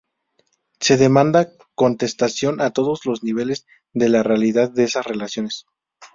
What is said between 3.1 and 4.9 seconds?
niveles de la realidad de